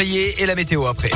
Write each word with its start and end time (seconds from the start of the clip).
Et 0.00 0.46
la 0.46 0.54
météo 0.54 0.86
après. 0.86 1.10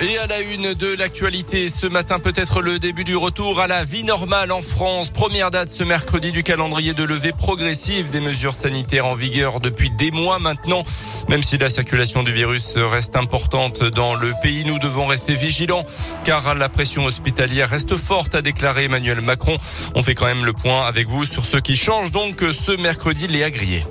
Et 0.00 0.18
à 0.18 0.26
la 0.26 0.40
une 0.40 0.74
de 0.74 0.96
l'actualité, 0.96 1.68
ce 1.68 1.86
matin 1.86 2.18
peut-être 2.18 2.60
le 2.60 2.80
début 2.80 3.04
du 3.04 3.14
retour 3.14 3.60
à 3.60 3.68
la 3.68 3.84
vie 3.84 4.02
normale 4.02 4.50
en 4.50 4.60
France. 4.60 5.10
Première 5.10 5.52
date 5.52 5.68
ce 5.68 5.84
mercredi 5.84 6.32
du 6.32 6.42
calendrier 6.42 6.94
de 6.94 7.04
levée 7.04 7.30
progressive 7.30 8.10
des 8.10 8.18
mesures 8.18 8.56
sanitaires 8.56 9.06
en 9.06 9.14
vigueur 9.14 9.60
depuis 9.60 9.90
des 9.90 10.10
mois 10.10 10.40
maintenant. 10.40 10.82
Même 11.28 11.44
si 11.44 11.56
la 11.56 11.70
circulation 11.70 12.24
du 12.24 12.32
virus 12.32 12.76
reste 12.76 13.14
importante 13.14 13.84
dans 13.84 14.16
le 14.16 14.32
pays, 14.42 14.64
nous 14.64 14.80
devons 14.80 15.06
rester 15.06 15.36
vigilants 15.36 15.84
car 16.24 16.56
la 16.56 16.68
pression 16.68 17.04
hospitalière 17.04 17.68
reste 17.68 17.96
forte, 17.96 18.34
a 18.34 18.42
déclaré 18.42 18.86
Emmanuel 18.86 19.20
Macron. 19.20 19.58
On 19.94 20.02
fait 20.02 20.16
quand 20.16 20.26
même 20.26 20.44
le 20.44 20.54
point 20.54 20.84
avec 20.86 21.06
vous 21.06 21.24
sur 21.24 21.46
ce 21.46 21.58
qui 21.58 21.76
change 21.76 22.10
donc 22.10 22.42
ce 22.52 22.72
mercredi, 22.72 23.28
les 23.28 23.44
agriers. 23.44 23.84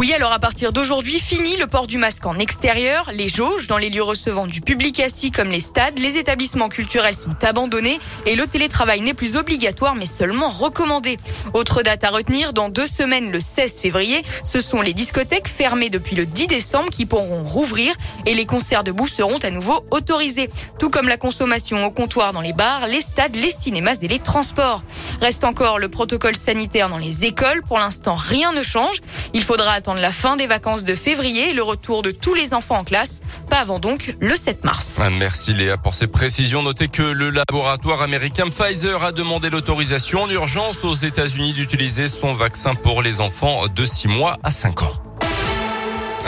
Oui, 0.00 0.14
alors 0.14 0.32
à 0.32 0.38
partir 0.38 0.72
d'aujourd'hui, 0.72 1.20
fini 1.20 1.58
le 1.58 1.66
port 1.66 1.86
du 1.86 1.98
masque 1.98 2.24
en 2.24 2.38
extérieur. 2.38 3.10
Les 3.12 3.28
jauges 3.28 3.66
dans 3.66 3.76
les 3.76 3.90
lieux 3.90 4.02
recevant 4.02 4.46
du 4.46 4.62
public 4.62 4.98
assis 4.98 5.30
comme 5.30 5.50
les 5.50 5.60
stades, 5.60 5.98
les 5.98 6.16
établissements 6.16 6.70
culturels 6.70 7.14
sont 7.14 7.36
abandonnés 7.42 8.00
et 8.24 8.34
le 8.34 8.46
télétravail 8.46 9.02
n'est 9.02 9.12
plus 9.12 9.36
obligatoire 9.36 9.94
mais 9.94 10.06
seulement 10.06 10.48
recommandé. 10.48 11.18
Autre 11.52 11.82
date 11.82 12.02
à 12.02 12.08
retenir, 12.08 12.54
dans 12.54 12.70
deux 12.70 12.86
semaines, 12.86 13.30
le 13.30 13.40
16 13.40 13.78
février, 13.78 14.24
ce 14.42 14.58
sont 14.60 14.80
les 14.80 14.94
discothèques 14.94 15.48
fermées 15.48 15.90
depuis 15.90 16.16
le 16.16 16.24
10 16.24 16.46
décembre 16.46 16.88
qui 16.88 17.04
pourront 17.04 17.44
rouvrir 17.44 17.92
et 18.24 18.32
les 18.32 18.46
concerts 18.46 18.84
debout 18.84 19.06
seront 19.06 19.36
à 19.42 19.50
nouveau 19.50 19.84
autorisés. 19.90 20.48
Tout 20.78 20.88
comme 20.88 21.08
la 21.08 21.18
consommation 21.18 21.84
au 21.84 21.90
comptoir 21.90 22.32
dans 22.32 22.40
les 22.40 22.54
bars, 22.54 22.86
les 22.86 23.02
stades, 23.02 23.36
les 23.36 23.50
cinémas 23.50 23.98
et 24.00 24.08
les 24.08 24.18
transports. 24.18 24.82
Reste 25.20 25.44
encore 25.44 25.78
le 25.78 25.90
protocole 25.90 26.36
sanitaire 26.36 26.88
dans 26.88 26.96
les 26.96 27.26
écoles. 27.26 27.62
Pour 27.68 27.78
l'instant, 27.78 28.14
rien 28.14 28.54
ne 28.54 28.62
change. 28.62 28.96
Il 29.34 29.42
faudra 29.42 29.72
attendre 29.72 29.89
la 29.98 30.12
fin 30.12 30.36
des 30.36 30.46
vacances 30.46 30.84
de 30.84 30.94
février 30.94 31.50
et 31.50 31.52
le 31.52 31.62
retour 31.62 32.02
de 32.02 32.10
tous 32.10 32.34
les 32.34 32.54
enfants 32.54 32.78
en 32.78 32.84
classe. 32.84 33.20
Pas 33.48 33.58
avant 33.58 33.78
donc 33.78 34.14
le 34.20 34.36
7 34.36 34.64
mars. 34.64 35.00
Merci 35.18 35.52
Léa 35.52 35.76
pour 35.76 35.94
ces 35.94 36.06
précisions. 36.06 36.62
Notez 36.62 36.88
que 36.88 37.02
le 37.02 37.30
laboratoire 37.30 38.02
américain 38.02 38.48
Pfizer 38.48 39.02
a 39.02 39.12
demandé 39.12 39.50
l'autorisation 39.50 40.22
en 40.22 40.30
urgence 40.30 40.84
aux 40.84 40.94
États-Unis 40.94 41.54
d'utiliser 41.54 42.08
son 42.08 42.32
vaccin 42.32 42.74
pour 42.74 43.02
les 43.02 43.20
enfants 43.20 43.66
de 43.68 43.84
6 43.84 44.08
mois 44.08 44.38
à 44.42 44.50
5 44.50 44.82
ans. 44.82 45.09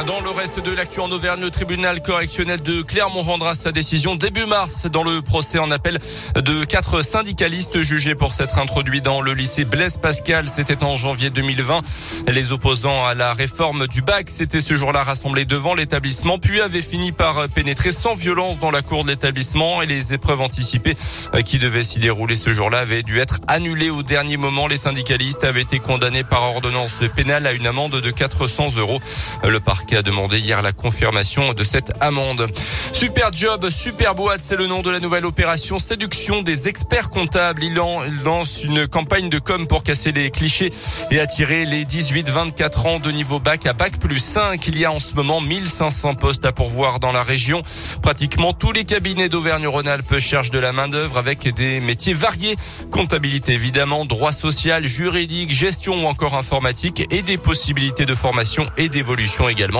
Dans 0.06 0.20
le 0.20 0.30
reste 0.30 0.58
de 0.58 0.72
l'actu 0.72 1.00
en 1.00 1.10
Auvergne, 1.12 1.42
le 1.42 1.50
tribunal 1.50 2.02
correctionnel 2.02 2.60
de 2.62 2.82
Clermont 2.82 3.22
rendra 3.22 3.54
sa 3.54 3.70
décision 3.70 4.16
début 4.16 4.46
mars 4.46 4.86
dans 4.86 5.04
le 5.04 5.22
procès 5.22 5.58
en 5.58 5.70
appel 5.70 5.98
de 6.34 6.64
quatre 6.64 7.02
syndicalistes 7.02 7.82
jugés 7.82 8.14
pour 8.14 8.34
s'être 8.34 8.58
introduits 8.58 9.00
dans 9.00 9.20
le 9.20 9.32
lycée 9.32 9.64
Blaise 9.64 9.98
Pascal. 9.98 10.48
C'était 10.48 10.82
en 10.82 10.96
janvier 10.96 11.30
2020. 11.30 11.82
Les 12.28 12.52
opposants 12.52 13.06
à 13.06 13.14
la 13.14 13.32
réforme 13.32 13.86
du 13.86 14.02
bac 14.02 14.28
s'étaient 14.30 14.60
ce 14.60 14.76
jour-là 14.76 15.02
rassemblés 15.02 15.44
devant 15.44 15.74
l'établissement, 15.74 16.38
puis 16.38 16.60
avaient 16.60 16.82
fini 16.82 17.12
par 17.12 17.48
pénétrer 17.48 17.92
sans 17.92 18.14
violence 18.14 18.58
dans 18.58 18.70
la 18.70 18.82
cour 18.82 19.04
de 19.04 19.10
l'établissement 19.10 19.82
et 19.82 19.86
les 19.86 20.14
épreuves 20.14 20.40
anticipées 20.40 20.96
qui 21.44 21.58
devaient 21.58 21.84
s'y 21.84 22.00
dérouler 22.00 22.36
ce 22.36 22.52
jour-là 22.52 22.78
avaient 22.78 23.02
dû 23.02 23.18
être 23.18 23.38
annulées 23.46 23.90
au 23.90 24.02
dernier 24.02 24.36
moment. 24.36 24.66
Les 24.66 24.78
syndicalistes 24.78 25.44
avaient 25.44 25.62
été 25.62 25.78
condamnés 25.78 26.24
par 26.24 26.42
ordonnance 26.42 27.02
pénale 27.14 27.46
à 27.46 27.52
une 27.52 27.66
amende 27.66 28.00
de 28.00 28.10
400 28.10 28.78
euros. 28.78 29.00
Le 29.46 29.60
a 29.96 30.02
demandé 30.02 30.38
hier 30.38 30.62
la 30.62 30.72
confirmation 30.72 31.52
de 31.52 31.62
cette 31.62 31.92
amende. 32.00 32.48
Super 32.92 33.32
job, 33.32 33.68
super 33.70 34.14
boîte, 34.14 34.40
c'est 34.40 34.56
le 34.56 34.66
nom 34.66 34.82
de 34.82 34.90
la 34.90 35.00
nouvelle 35.00 35.24
opération 35.24 35.78
séduction 35.78 36.42
des 36.42 36.68
experts 36.68 37.08
comptables. 37.08 37.64
Il 37.64 37.74
lance 37.74 38.62
une 38.64 38.86
campagne 38.86 39.28
de 39.28 39.38
com 39.38 39.66
pour 39.66 39.82
casser 39.82 40.12
les 40.12 40.30
clichés 40.30 40.70
et 41.10 41.20
attirer 41.20 41.64
les 41.64 41.84
18-24 41.84 42.86
ans 42.86 43.00
de 43.00 43.10
niveau 43.10 43.40
bac 43.40 43.66
à 43.66 43.72
bac 43.72 43.98
plus 43.98 44.18
5. 44.18 44.66
Il 44.68 44.78
y 44.78 44.84
a 44.84 44.92
en 44.92 44.98
ce 44.98 45.14
moment 45.14 45.40
1500 45.40 46.14
postes 46.14 46.44
à 46.44 46.52
pourvoir 46.52 47.00
dans 47.00 47.12
la 47.12 47.22
région. 47.22 47.62
Pratiquement 48.02 48.52
tous 48.52 48.72
les 48.72 48.84
cabinets 48.84 49.28
d'Auvergne-Rhône-Alpes 49.28 50.18
cherchent 50.18 50.50
de 50.50 50.58
la 50.58 50.72
main 50.72 50.88
d'œuvre 50.88 51.18
avec 51.18 51.52
des 51.54 51.80
métiers 51.80 52.14
variés. 52.14 52.56
Comptabilité 52.90 53.52
évidemment, 53.52 54.04
droit 54.04 54.32
social, 54.32 54.84
juridique, 54.84 55.50
gestion 55.50 56.04
ou 56.04 56.06
encore 56.06 56.36
informatique 56.36 57.06
et 57.10 57.22
des 57.22 57.38
possibilités 57.38 58.06
de 58.06 58.14
formation 58.14 58.68
et 58.76 58.88
d'évolution 58.88 59.48
également. 59.48 59.71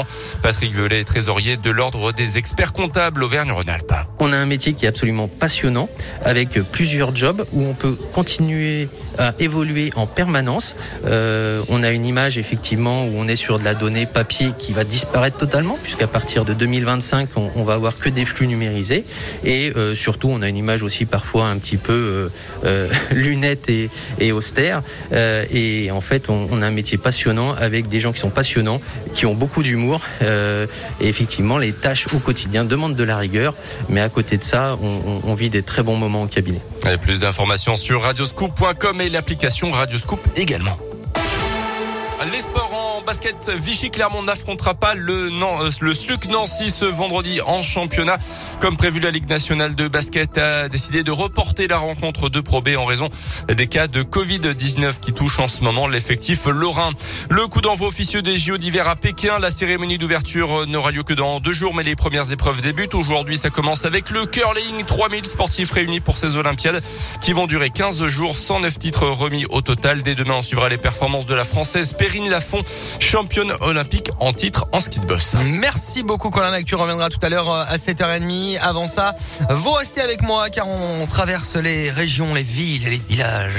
Patrick 0.43 0.75
Velay, 0.75 1.05
trésorier 1.05 1.57
de 1.57 1.71
l'Ordre 1.71 2.13
des 2.13 2.39
experts 2.39 2.73
comptables 2.73 3.23
Auvergne-Rhône-Alpes. 3.23 3.95
On 4.19 4.33
a 4.33 4.37
un 4.37 4.47
métier 4.47 4.73
qui 4.73 4.85
est 4.85 4.89
absolument 4.89 5.29
passionnant 5.29 5.89
avec 6.25 6.61
plusieurs 6.71 7.15
jobs 7.15 7.45
où 7.53 7.63
on 7.65 7.75
peut 7.75 7.97
continuer 8.13 8.89
à 9.19 9.35
évoluer 9.39 9.91
en 9.97 10.07
permanence. 10.07 10.75
Euh, 11.05 11.63
on 11.69 11.83
a 11.83 11.91
une 11.91 12.05
image 12.05 12.39
effectivement 12.39 13.05
où 13.05 13.13
on 13.17 13.29
est 13.29 13.37
sur 13.37 13.59
de 13.59 13.65
la 13.65 13.75
donnée 13.75 14.07
papier 14.07 14.53
qui 14.59 14.73
va 14.73 14.85
disparaître 14.85 15.37
totalement 15.37 15.79
puisqu'à 15.83 16.07
partir 16.07 16.45
de 16.45 16.55
2025 16.55 17.29
on, 17.37 17.63
va 17.63 17.75
avoir 17.75 17.97
que 17.99 18.09
des 18.09 18.25
flux 18.25 18.47
numérisés 18.47 19.05
et 19.45 19.73
euh, 19.77 19.95
surtout 19.95 20.29
on 20.29 20.43
a 20.43 20.49
une 20.49 20.57
image 20.57 20.83
aussi 20.83 21.05
parfois 21.05 21.47
un 21.47 21.59
petit 21.59 21.77
peu 21.77 22.31
euh, 22.65 22.89
lunette 23.11 23.69
et, 23.69 24.33
austère 24.33 24.83
et 25.13 25.91
en 25.91 26.01
fait 26.01 26.31
on, 26.31 26.63
a 26.63 26.67
un 26.67 26.71
métier 26.71 26.97
passionnant 26.97 27.55
avec 27.55 27.89
des 27.89 28.01
gens 28.01 28.13
qui 28.13 28.21
sont 28.21 28.31
passionnants, 28.31 28.81
qui 29.15 29.27
ont 29.27 29.35
beaucoup 29.35 29.63
d'humour 29.63 29.82
euh, 30.23 30.67
et 31.01 31.09
effectivement, 31.09 31.59
les 31.59 31.73
tâches 31.73 32.07
au 32.15 32.19
quotidien 32.19 32.65
demandent 32.65 32.97
de 32.97 33.05
la 33.05 33.17
rigueur, 33.17 33.55
mais 33.89 34.01
à 34.01 34.09
côté 34.09 34.37
de 34.37 34.45
ça, 34.45 34.77
on, 34.83 35.21
on 35.25 35.35
vit 35.35 35.51
des 35.51 35.63
très 35.63 35.83
bons 35.83 35.97
moments 35.97 36.23
au 36.23 36.27
cabinet. 36.27 36.61
Et 36.91 36.97
plus 36.97 37.21
d'informations 37.21 37.77
sur 37.77 38.03
radioscoop.com 38.03 39.01
et 39.01 39.09
l'application 39.09 39.71
Radioscoop 39.71 40.21
également. 40.37 40.79
Les 42.31 42.41
sports 42.41 42.73
en 42.73 43.03
basket, 43.03 43.51
Vichy 43.51 43.91
Clermont 43.91 44.23
n'affrontera 44.23 44.75
pas 44.75 44.95
le, 44.95 45.29
euh, 45.33 45.71
le 45.81 45.95
SLUC 45.95 46.27
Nancy 46.27 46.71
ce 46.71 46.85
vendredi 46.85 47.41
en 47.41 47.63
championnat. 47.63 48.17
Comme 48.61 48.77
prévu, 48.77 49.01
la 49.01 49.11
Ligue 49.11 49.29
nationale 49.29 49.75
de 49.75 49.89
basket 49.89 50.39
a 50.39 50.69
décidé 50.69 51.03
de 51.03 51.11
reporter 51.11 51.67
la 51.67 51.79
rencontre 51.79 52.29
de 52.29 52.41
Pro 52.41 52.63
B 52.63 52.71
en 52.79 52.85
raison 52.85 53.09
des 53.49 53.67
cas 53.67 53.89
de 53.89 54.05
Covid-19 54.05 55.01
qui 55.01 55.13
touchent 55.13 55.41
en 55.41 55.49
ce 55.49 55.63
moment 55.63 55.89
l'effectif 55.89 56.47
lorrain. 56.47 56.93
Le 57.29 57.49
coup 57.49 57.61
d'envoi 57.61 57.89
officieux 57.89 58.23
des 58.23 58.39
JO 58.39 58.57
d'hiver 58.57 58.87
à 58.87 58.95
Pékin. 58.95 59.41
La 59.41 59.51
cérémonie 59.51 59.99
d'ouverture 59.99 60.67
n'aura 60.69 60.93
lieu 60.93 61.03
que 61.03 61.15
dans 61.15 61.41
deux 61.41 61.53
jours, 61.53 61.75
mais 61.75 61.83
les 61.83 61.97
premières 61.97 62.31
épreuves 62.31 62.61
débutent. 62.61 62.95
Aujourd'hui, 62.95 63.37
ça 63.37 63.51
commence 63.51 63.85
avec 63.85 64.11
le 64.11 64.27
curling. 64.27 64.85
3000 64.85 65.25
sportifs 65.25 65.73
réunis 65.73 66.01
pour 66.01 66.17
ces 66.19 66.37
Olympiades 66.37 66.83
qui 67.21 67.33
vont 67.33 67.49
durer 67.49 67.71
15 67.71 68.07
jours, 68.07 68.37
109 68.37 68.79
titres 68.79 69.09
remis 69.09 69.45
au 69.51 69.61
total. 69.61 70.03
Dès 70.03 70.15
demain, 70.15 70.35
on 70.35 70.43
suivra 70.43 70.69
les 70.69 70.79
performances 70.79 71.27
de 71.27 71.35
la 71.35 71.45
française 71.45 71.95
Perrine 72.13 72.29
Lafont, 72.29 72.63
championne 72.99 73.55
olympique 73.61 74.11
en 74.21 74.35
titre 74.35 74.67
en 74.73 74.81
ski 74.81 75.01
de 75.01 75.07
boss. 75.07 75.35
Merci 75.47 76.03
beaucoup 76.03 76.29
Colin 76.29 76.63
Tu 76.63 76.75
reviendras 76.75 77.09
tout 77.09 77.19
à 77.23 77.31
l'heure 77.31 77.51
euh, 77.51 77.65
à 77.67 77.77
7h30. 77.79 78.59
Avant 78.61 78.87
ça, 78.87 79.15
vous 79.49 79.71
restez 79.71 80.03
avec 80.03 80.21
moi 80.21 80.51
car 80.51 80.69
on 80.69 81.07
traverse 81.07 81.57
les 81.57 81.91
régions, 81.91 82.35
les 82.35 82.43
villes 82.43 82.87
et 82.87 82.91
les 82.91 83.01
villages 83.09 83.55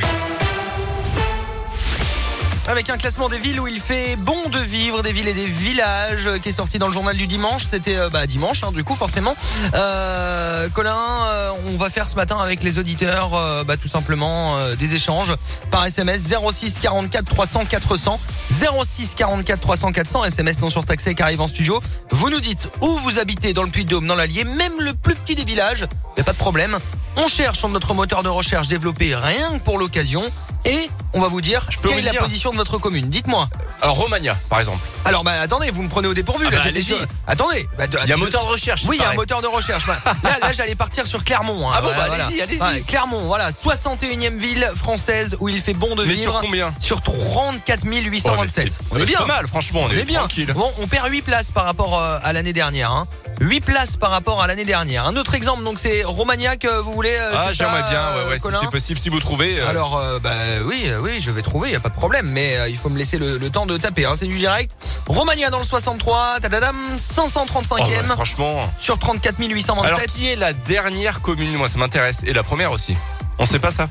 avec 2.68 2.90
un 2.90 2.98
classement 2.98 3.30
des 3.30 3.38
villes 3.38 3.60
où 3.60 3.68
il 3.68 3.80
fait 3.80 4.16
bon 4.16 4.50
de 4.50 4.60
vivre, 4.60 5.02
des 5.02 5.12
villes 5.12 5.28
et 5.28 5.34
des 5.34 5.48
villages, 5.48 6.30
qui 6.42 6.50
est 6.50 6.54
sorti 6.54 6.80
dans 6.80 6.88
le 6.88 6.94
journal 6.94 7.18
du 7.18 7.28
dimanche. 7.28 7.66
C'était 7.70 7.98
euh, 7.98 8.10
bah, 8.10 8.26
dimanche, 8.26 8.64
hein, 8.64 8.72
du 8.72 8.84
coup, 8.84 8.96
forcément. 8.96 9.36
Euh, 9.74 10.70
Colin, 10.70 10.98
euh, 11.26 11.52
on 11.68 11.78
va 11.78 11.90
faire 11.90 12.08
ce 12.08 12.16
matin 12.16 12.38
avec 12.38 12.64
les 12.64 12.80
auditeurs, 12.80 13.34
euh, 13.34 13.64
bah, 13.64 13.76
tout 13.78 13.88
simplement, 13.88 14.58
des 14.78 14.96
échanges 14.96 15.34
par 15.72 15.86
SMS 15.86 16.22
06 16.52 16.80
44 16.82 17.26
300 17.26 17.66
400. 17.66 18.20
06 18.50 19.14
44 19.16 19.60
300 19.60 19.92
400, 19.92 20.26
SMS 20.26 20.60
non 20.60 20.70
surtaxé 20.70 21.16
qui 21.16 21.24
arrive 21.24 21.42
en 21.42 21.48
studio. 21.48 21.82
Vous 22.12 22.30
nous 22.30 22.40
dites 22.40 22.70
où 22.82 22.98
vous 23.00 23.20
habitez 23.20 23.54
dans 23.54 23.64
le 23.64 23.70
Puy-de-Dôme, 23.70 24.08
dans 24.08 24.16
l'Allier, 24.16 24.46
même 24.46 24.74
le 24.80 24.94
plus 24.94 25.16
petit 25.16 25.36
des 25.36 25.44
villages, 25.44 25.86
il 26.16 26.22
a 26.22 26.24
pas 26.24 26.34
de 26.34 26.38
problème. 26.38 26.78
On 27.16 27.28
cherche 27.28 27.60
sur 27.60 27.70
notre 27.70 27.94
moteur 27.94 28.24
de 28.24 28.30
recherche 28.30 28.68
développé 28.68 29.16
rien 29.16 29.60
que 29.60 29.64
pour 29.64 29.78
l'occasion 29.78 30.24
et 30.66 30.90
on 31.14 31.22
va 31.22 31.28
vous 31.28 31.42
dire 31.42 31.68
quelle 31.86 32.00
est 32.00 32.14
la 32.14 32.22
position 32.22 32.52
de 32.52 32.58
votre 32.58 32.78
commune. 32.78 33.10
Dites-moi. 33.10 33.48
Alors 33.82 33.96
Romagna, 33.98 34.36
par 34.50 34.60
exemple. 34.60 34.80
Alors 35.06 35.24
bah 35.24 35.34
attendez, 35.42 35.70
vous 35.70 35.84
me 35.84 35.90
prenez 35.90 36.08
au 36.08 36.14
dépourvu. 36.14 36.46
Ah 36.48 36.52
là, 36.52 36.58
bah, 36.58 36.64
allez-y. 36.68 36.96
Attendez. 37.28 37.68
Bah, 37.78 37.86
il 38.04 38.10
y 38.10 38.12
a 38.12 38.16
un 38.16 38.18
moteur 38.18 38.44
de 38.46 38.50
recherche. 38.50 38.84
Oui, 38.88 38.98
il 39.00 39.04
y 39.04 39.06
a 39.06 39.10
un 39.10 39.16
moteur 39.16 39.42
de 39.42 39.48
recherche. 39.48 39.86
là, 40.24 40.38
là 40.42 40.52
j'allais 40.54 40.76
partir 40.76 41.06
sur 41.06 41.24
Clermont. 41.24 41.70
Hein. 41.70 41.74
Ah 41.78 41.82
bon, 41.82 41.90
bah, 41.90 42.08
allez-y, 42.12 42.42
allez-y. 42.42 42.84
Clermont, 42.84 43.26
voilà, 43.26 43.52
61e 43.52 44.38
ville 44.38 44.70
française 44.76 45.36
où 45.40 45.50
il 45.50 45.62
fait 45.62 45.74
bon 45.74 45.96
de 45.96 46.04
Mais 46.04 46.14
vivre. 46.14 46.32
sur 46.32 46.42
combien 46.42 46.74
Sur 46.80 47.02
34 47.02 47.84
827. 47.84 48.80
on 48.92 48.98
est 48.98 49.06
bien. 49.06 49.20
pas 49.20 49.26
mal, 49.26 49.48
franchement, 49.48 49.82
on, 49.84 49.92
est, 49.92 50.06
bien. 50.06 50.20
tranquille. 50.20 50.54
Bon, 50.54 50.72
on 50.80 50.88
perd 50.88 51.10
8 51.10 51.22
places 51.24 51.52
par 51.52 51.66
rapport 51.66 52.00
euh, 52.00 52.20
à 52.24 52.34
l'année 52.34 52.54
dernière. 52.54 52.92
Hein. 52.92 53.08
8 53.42 53.62
places 53.62 53.98
par 53.98 54.12
rapport 54.12 54.42
à 54.42 54.48
l'année 54.48 54.66
dernière. 54.66 55.06
Un 55.06 55.16
autre 55.16 55.34
exemple, 55.36 55.64
donc 55.64 55.80
c'est 55.80 56.04
Romagna 56.04 56.56
que 56.56 56.80
vous 56.80 56.94
voulez. 56.94 57.16
Euh, 57.20 57.32
ah, 57.36 57.50
j'aimerais 57.52 57.84
bien, 57.90 58.16
ouais, 58.16 58.30
ouais, 58.32 58.38
si 58.40 58.58
c'est 58.62 58.70
possible, 58.70 59.00
si 59.00 59.10
vous 59.10 59.20
trouvez. 59.20 59.60
euh, 59.60 59.68
Alors, 59.68 59.98
euh, 59.98 60.20
bah 60.20 60.32
euh, 60.60 61.00
oui, 61.02 61.20
je 61.22 61.32
vais 61.32 61.42
trouver, 61.42 61.72
y 61.72 61.76
a 61.76 61.80
pas 61.80 61.90
de 61.90 61.96
problème, 61.96 62.28
mais 62.30 62.58
euh, 62.58 62.70
il 62.70 62.78
faut 62.78 62.90
me 62.90 62.98
laisser 62.98 63.18
le, 63.18 63.38
le 63.38 63.50
temps 63.50 63.66
de 63.66 63.78
taper. 63.78 64.06
Hein, 64.06 64.14
c'est 64.20 64.28
du 64.28 64.38
direct. 64.38 64.72
Romagna 65.08 65.50
dans 65.50 65.60
le 65.60 65.66
63, 65.66 66.40
tadadam, 66.42 66.76
535e 66.98 67.64
oh, 67.70 67.76
ouais, 67.84 67.88
franchement. 68.10 68.70
sur 68.78 68.98
34 69.00 69.36
827. 69.40 69.86
Alors, 69.86 70.02
qui 70.08 70.30
est 70.30 70.36
la 70.36 70.54
dernière 70.54 71.22
commune 71.22 71.54
Moi, 71.56 71.68
ça 71.68 71.78
m'intéresse. 71.78 72.22
Et 72.26 72.34
la 72.34 72.44
première 72.44 72.72
aussi? 72.72 72.96
On 73.40 73.46
sait 73.46 73.60
pas 73.60 73.72
ça? 73.72 73.88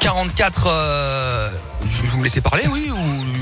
44. 0.00 0.66
Euh, 0.66 1.50
je- 1.84 2.08
vous 2.08 2.18
me 2.18 2.24
laissez 2.24 2.40
parler, 2.40 2.64
oui 2.70 2.90
ou 2.90 3.39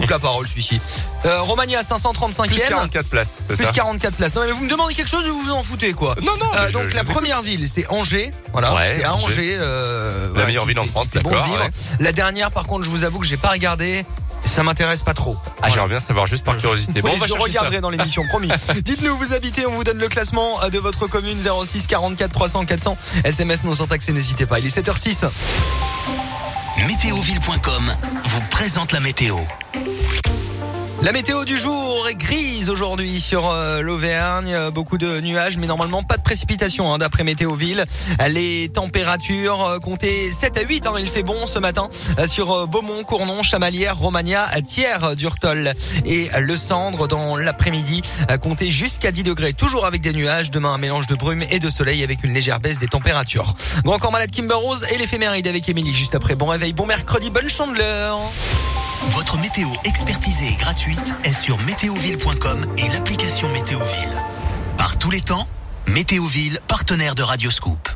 coupe 0.00 0.10
la 0.10 0.18
parole 0.18 0.46
celui-ci. 0.48 0.80
Euh, 1.26 1.40
Romagna 1.42 1.82
535e. 1.82 2.46
Plus 2.48 2.60
44 2.60 3.06
places, 3.08 3.42
Plus 3.48 3.56
ça 3.64 3.72
44 3.72 4.14
places. 4.16 4.34
Non 4.34 4.42
mais 4.46 4.52
vous 4.52 4.64
me 4.64 4.68
demandez 4.70 4.94
quelque 4.94 5.10
chose 5.10 5.26
ou 5.28 5.34
vous 5.34 5.42
vous 5.42 5.52
en 5.52 5.62
foutez 5.62 5.92
quoi 5.92 6.14
Non, 6.22 6.32
non, 6.38 6.46
Euh, 6.56 6.70
donc 6.70 6.88
je- 6.88 6.96
la 6.96 7.02
je 7.02 7.08
première 7.08 7.42
ville 7.42 7.68
c'est 7.68 7.86
Angers. 7.90 8.32
Voilà. 8.52 8.74
Ouais, 8.74 8.96
c'est 8.98 9.04
à 9.04 9.14
Angers. 9.14 9.56
Euh, 9.58 10.28
La 10.34 10.46
meilleure 10.46 10.66
ville 10.66 10.78
en 10.78 10.84
France, 10.84 11.08
bon 11.14 11.20
d'accord, 11.30 11.44
vivre. 11.46 11.60
ouais. 11.60 11.70
La 12.00 12.12
dernière 12.12 12.50
par 12.50 12.64
contre 12.64 12.84
je 12.84 12.90
vous 12.90 13.04
avoue 13.04 13.18
que 13.20 13.26
j'ai 13.26 13.36
pas 13.36 13.50
regardé. 13.50 14.04
Ça 14.44 14.62
m'intéresse 14.62 15.02
pas 15.02 15.14
trop. 15.14 15.36
Ah, 15.36 15.50
Voilà. 15.58 15.74
j'aimerais 15.74 15.88
bien 15.90 16.00
savoir 16.00 16.26
juste 16.26 16.44
par 16.44 16.56
curiosité. 16.56 17.02
Bon, 17.02 17.08
Oui, 17.08 17.14
on 17.16 17.20
va 17.20 17.26
je 17.26 17.34
regarderai 17.34 17.76
ça. 17.76 17.80
dans 17.82 17.90
l'émission, 17.90 18.24
promis. 18.30 18.48
Dites-nous 18.82 19.10
où 19.10 19.16
vous 19.18 19.32
habitez, 19.34 19.66
on 19.66 19.72
vous 19.72 19.84
donne 19.84 19.98
le 19.98 20.08
classement 20.08 20.60
de 20.72 20.78
votre 20.78 21.06
commune 21.06 21.38
06 21.40 21.86
44 21.86 22.32
300 22.32 22.64
400. 22.64 22.96
SMS 23.24 23.64
non 23.64 23.74
surtaxé, 23.74 24.12
n'hésitez 24.12 24.46
pas. 24.46 24.58
Il 24.60 24.66
est 24.66 24.70
7h06. 24.74 25.26
Météoville.com 26.86 27.92
vous 28.24 28.40
présente 28.50 28.92
la 28.92 29.00
météo. 29.00 29.36
La 31.08 31.12
météo 31.12 31.46
du 31.46 31.56
jour 31.56 32.06
est 32.06 32.16
grise 32.16 32.68
aujourd'hui 32.68 33.18
sur 33.18 33.48
euh, 33.48 33.80
l'Auvergne, 33.80 34.54
beaucoup 34.74 34.98
de 34.98 35.22
nuages 35.22 35.56
mais 35.56 35.66
normalement 35.66 36.02
pas 36.02 36.18
de 36.18 36.22
précipitations 36.22 36.92
hein, 36.92 36.98
d'après 36.98 37.24
Météoville. 37.24 37.86
Les 38.28 38.68
températures 38.68 39.64
euh, 39.64 39.78
comptaient 39.78 40.30
7 40.30 40.58
à 40.58 40.60
8, 40.64 40.86
hein, 40.86 40.92
il 40.98 41.08
fait 41.08 41.22
bon 41.22 41.46
ce 41.46 41.58
matin 41.58 41.88
euh, 42.18 42.26
sur 42.26 42.66
Beaumont, 42.66 43.04
Cournon, 43.04 43.42
Chamalières, 43.42 43.96
Romagna, 43.96 44.48
Thiers, 44.60 45.16
Durtol 45.16 45.72
et 46.04 46.28
Le 46.38 46.56
Cendre 46.58 47.08
dans 47.08 47.38
l'après-midi 47.38 48.02
comptait 48.42 48.70
jusqu'à 48.70 49.10
10 49.10 49.22
degrés, 49.22 49.54
toujours 49.54 49.86
avec 49.86 50.02
des 50.02 50.12
nuages, 50.12 50.50
demain 50.50 50.74
un 50.74 50.78
mélange 50.78 51.06
de 51.06 51.14
brume 51.14 51.42
et 51.50 51.58
de 51.58 51.70
soleil 51.70 52.04
avec 52.04 52.22
une 52.22 52.34
légère 52.34 52.60
baisse 52.60 52.78
des 52.78 52.86
températures. 52.86 53.54
Bon 53.82 53.94
encore 53.94 54.12
malade 54.12 54.30
Kimber 54.30 54.56
Rose 54.56 54.84
et 54.92 54.98
l'éphéméride 54.98 55.46
avec 55.46 55.70
Émilie 55.70 55.94
juste 55.94 56.14
après. 56.14 56.34
Bon 56.34 56.48
réveil, 56.48 56.74
bon 56.74 56.84
mercredi, 56.84 57.30
bonne 57.30 57.48
chandeleur. 57.48 58.20
Votre 59.10 59.38
météo 59.38 59.68
expertisée 59.84 60.48
et 60.48 60.56
gratuite 60.56 61.16
est 61.24 61.32
sur 61.32 61.58
météoville.com 61.58 62.66
et 62.76 62.88
l'application 62.88 63.48
Météoville. 63.50 64.22
Par 64.76 64.98
tous 64.98 65.10
les 65.10 65.20
temps, 65.20 65.46
Météoville, 65.86 66.58
partenaire 66.68 67.14
de 67.14 67.22
Radioscoop. 67.22 67.88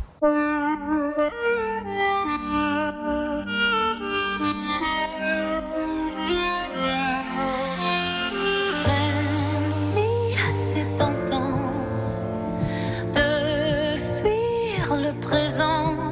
Présent, 15.21 16.12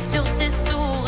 Sur 0.00 0.26
ses 0.26 0.50
sourires. 0.50 1.05